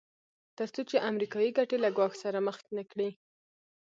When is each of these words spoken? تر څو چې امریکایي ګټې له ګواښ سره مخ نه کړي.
تر 0.57 0.67
څو 0.73 0.81
چې 0.89 1.05
امریکایي 1.09 1.51
ګټې 1.57 1.77
له 1.83 1.89
ګواښ 1.97 2.13
سره 2.23 2.39
مخ 2.47 2.57
نه 2.77 2.83
کړي. 2.91 3.09